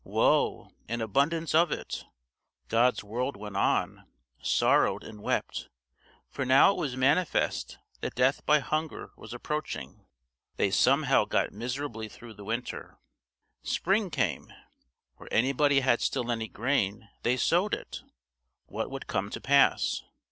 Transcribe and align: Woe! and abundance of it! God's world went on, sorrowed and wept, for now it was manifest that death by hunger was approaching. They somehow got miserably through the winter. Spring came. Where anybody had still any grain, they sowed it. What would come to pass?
Woe! 0.03 0.71
and 0.89 0.99
abundance 0.99 1.53
of 1.53 1.71
it! 1.71 2.05
God's 2.69 3.03
world 3.03 3.37
went 3.37 3.55
on, 3.55 4.07
sorrowed 4.41 5.03
and 5.03 5.21
wept, 5.21 5.69
for 6.27 6.43
now 6.43 6.71
it 6.71 6.77
was 6.79 6.97
manifest 6.97 7.77
that 7.99 8.15
death 8.15 8.43
by 8.43 8.61
hunger 8.61 9.11
was 9.15 9.31
approaching. 9.31 10.03
They 10.55 10.71
somehow 10.71 11.25
got 11.25 11.53
miserably 11.53 12.09
through 12.09 12.33
the 12.33 12.43
winter. 12.43 12.97
Spring 13.61 14.09
came. 14.09 14.51
Where 15.17 15.29
anybody 15.31 15.81
had 15.81 16.01
still 16.01 16.31
any 16.31 16.47
grain, 16.47 17.07
they 17.21 17.37
sowed 17.37 17.75
it. 17.75 18.01
What 18.65 18.89
would 18.89 19.05
come 19.05 19.29
to 19.29 19.39
pass? 19.39 20.01